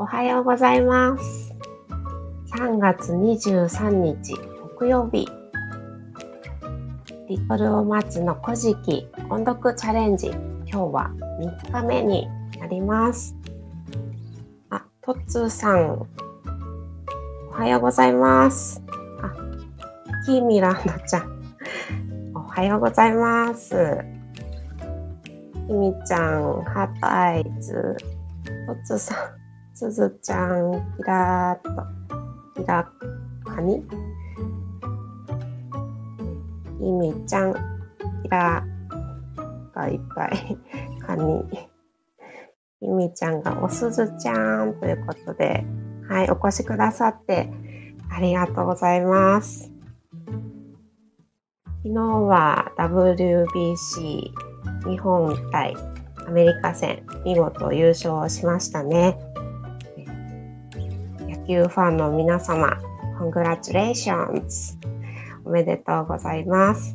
[0.00, 1.52] おはようございます。
[2.56, 4.32] 3月23日
[4.76, 5.26] 木曜日。
[7.28, 10.28] リトルお松の古事記音読チャレンジ。
[10.28, 11.10] 今日は
[11.40, 12.28] 3日目に
[12.60, 13.34] なります。
[14.70, 16.06] あ、トッツーさん。
[17.48, 18.80] おはようございます。
[19.20, 19.34] あ、
[20.24, 22.32] キーミランドちゃん。
[22.36, 23.74] おはようございます。
[25.66, 27.96] ひみちゃん、ハートアイズ、
[28.68, 29.37] トッツーさん。
[29.78, 31.70] すずちゃん、ひらっと、
[32.60, 32.90] ひら
[33.44, 33.76] かに
[36.80, 37.54] いみちゃん、
[38.24, 38.64] ひら
[39.72, 40.58] がいっぱい、
[41.00, 41.44] かに。
[42.80, 45.64] いみちゃんがおすずちゃんということで、
[46.08, 47.48] はい、お越しくださって
[48.10, 49.70] ありがとうございます。
[51.84, 54.32] 昨日は WBC
[54.90, 55.76] 日本対
[56.26, 59.27] アメリカ戦見事優勝しましたね。
[61.48, 62.76] 球ファンの皆様、
[63.18, 64.76] Congratulations!
[65.46, 66.94] おめでとうございます。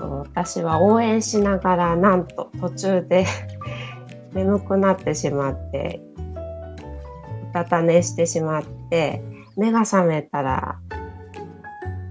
[0.00, 3.26] 私は応援しながらなんと途中で
[4.32, 6.00] 眠くなってしまって
[7.50, 9.22] うたた寝してしまって
[9.56, 10.78] 目が覚めたら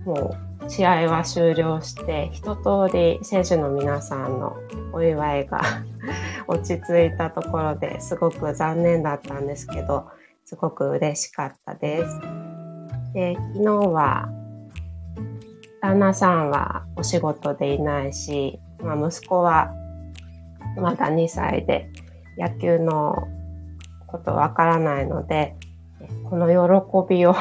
[0.06, 0.36] も
[0.66, 4.58] う試合は終了して一通り選手の皆さんの
[4.92, 5.62] お祝いが
[6.50, 10.08] 落ち着いたところですごく残念だったんですけど、
[10.46, 12.20] すごく嬉しかったです。
[13.14, 14.30] で、昨日は、
[15.80, 19.72] 旦那さんはお仕事でいないし、まあ、息子は
[20.76, 21.92] まだ2歳で
[22.36, 23.28] 野球の
[24.08, 25.56] ことわからないので、
[26.32, 27.36] この喜びを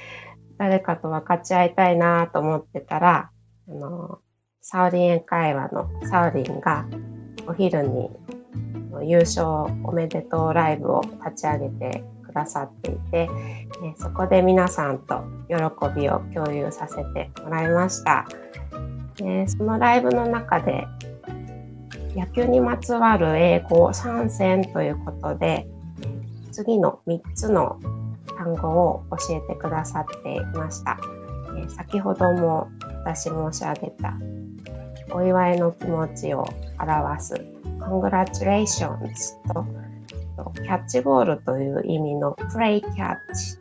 [0.56, 3.30] 誰かと分かち合いたいなと思ってたら、
[3.68, 4.20] あの、
[4.62, 6.86] サウリン英会話のサウリンが
[7.46, 8.10] お昼に
[9.02, 9.46] 優勝
[9.84, 13.28] おめでとうライブを立ち上げてくださっていて、
[13.84, 15.56] えそこで皆さんと喜
[15.98, 18.26] びを共有させてもらいました。
[19.16, 20.86] でそのライブの中で
[22.14, 25.66] 野球にまつわる英語3選ということで
[26.52, 27.80] 次の3つの
[28.36, 30.98] 単語を教えてくださっていました。
[31.58, 32.68] え先ほども
[33.04, 34.14] 私申し上げた
[35.10, 36.46] お祝いの気持ちを
[36.78, 39.64] 表す congratulations と
[40.54, 43.58] キャッチボールという意味の play catch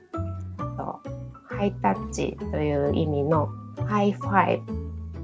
[0.78, 1.02] と
[1.50, 4.62] ハイタッチという意味の high five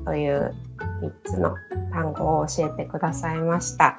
[0.06, 0.56] という
[1.02, 1.56] 3つの
[1.92, 3.98] 単語を教えてくださいました。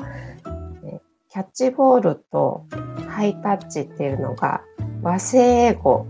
[1.29, 2.67] キャッチボールと
[3.09, 4.61] ハイタッチっていうのが
[5.03, 6.07] 和製英語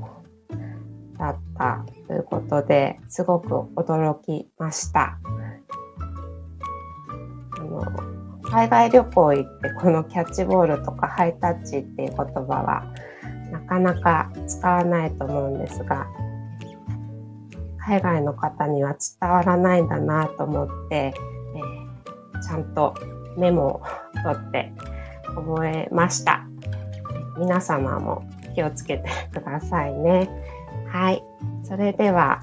[1.16, 5.20] だったということですごく驚きました。
[8.52, 12.84] 海外旅行行ってこのキャッチボールとかハイタッチっていう言葉は
[13.50, 16.06] なかなか使わないと思うんですが
[17.78, 22.94] 海外の方には伝わらないんだなと思って、えー、ちゃんと
[23.38, 23.82] メモを
[24.22, 24.70] 取って
[25.34, 26.46] 覚えました。
[27.38, 28.22] 皆様も
[28.54, 30.28] 気をつけてくださいね。
[30.88, 31.24] はい。
[31.64, 32.42] それでは、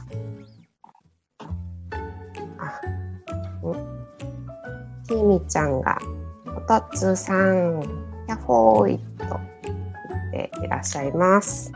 [5.09, 5.97] きみちゃんが、
[6.45, 7.81] こたつさん、
[8.27, 9.25] やほーいと
[9.63, 11.71] 言っていらっしゃいます。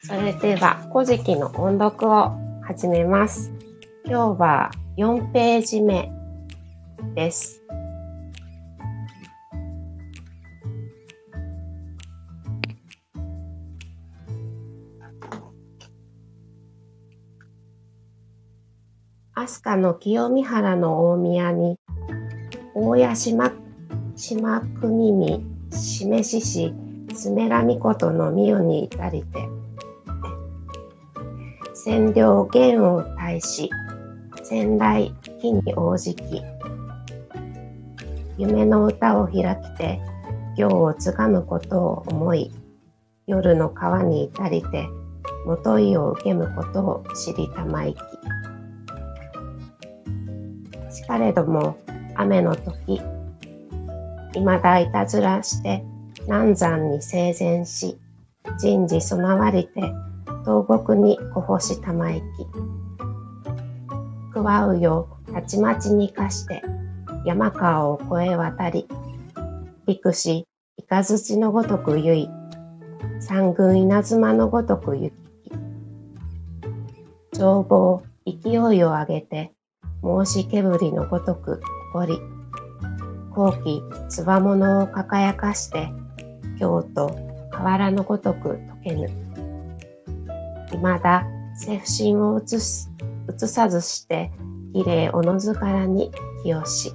[0.00, 2.30] それでは、古事記の音読を
[2.62, 3.52] 始めます。
[4.06, 6.10] 今日は4ページ目
[7.14, 7.65] です。
[19.38, 21.78] 飛鳥の清見原の大宮に、
[22.74, 23.52] 大谷島
[24.14, 26.74] 島国見示しし、
[27.14, 29.46] すめらみことの御代に至りて、
[31.86, 33.68] 占領元を大し、
[34.42, 35.12] 仙来
[35.42, 36.42] 木に応じき、
[38.38, 40.00] 夢の歌を開きて、
[40.56, 42.50] 行をつがむことを思い、
[43.26, 44.88] 夜の川に至りて、
[45.44, 47.98] もといを受けむことを知りたまいき。
[51.06, 51.76] かれども
[52.14, 53.00] 雨の時、
[54.32, 55.84] 未だいたずらして
[56.22, 57.98] 南山に生前し、
[58.58, 59.80] 人事備わりて
[60.44, 62.22] 東国に小星玉行き。
[64.32, 66.62] くわうよたちまちにかして
[67.24, 68.86] 山川を越え渡り、
[69.86, 72.30] 陸し、いかずちのごとくゆい、
[73.20, 75.14] 三軍稲妻のごとくゆき。
[77.32, 79.55] 帳簿勢いを上げて、
[80.24, 81.60] 申し煙のごとく
[82.00, 82.20] 起り、
[83.30, 85.90] 後期つわものを輝かして
[86.60, 87.08] 京都
[87.50, 89.10] 河原のごとく溶けぬ。
[90.70, 91.26] 未だ
[91.56, 92.90] 精不心を移す
[93.28, 94.30] 移さずして
[94.72, 96.12] 綺麗おのずからに
[96.42, 96.94] 清し。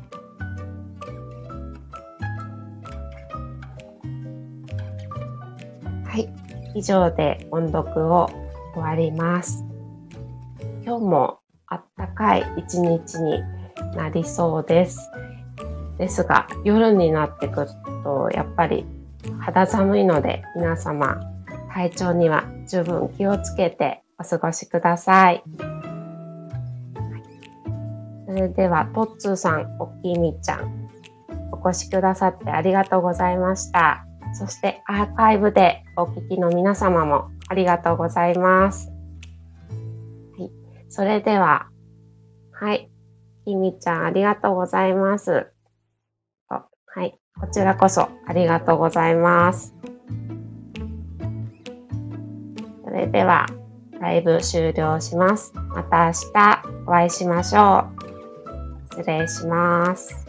[6.06, 6.30] はい
[6.76, 8.30] 以上で音読を
[8.74, 9.66] 終わります。
[10.86, 11.41] 今日も
[11.72, 13.42] あったかい一日に
[13.96, 15.10] なりそうです。
[15.98, 17.68] ですが、夜になってくる
[18.04, 18.86] と、やっぱり
[19.40, 21.22] 肌寒いので、皆様、
[21.74, 25.44] 体調には十分気をつけてお過ごしください。
[28.28, 30.90] それでは、トッツーさん、おきみちゃん、
[31.52, 34.06] お越しくださってありがとうございました。
[34.34, 38.91] そしてアーカイブでお聞きの皆様もありがとうございます。
[40.92, 41.70] それでは、
[42.52, 42.92] はい。
[43.46, 45.48] ひみちゃん、ありがとうございます。
[46.50, 47.18] はい。
[47.40, 49.74] こちらこそありがとうございます。
[52.84, 53.46] それでは、
[54.02, 55.54] ライブ終了します。
[55.56, 57.86] また明日お会いしましょ
[58.90, 58.96] う。
[58.98, 60.21] 失礼します。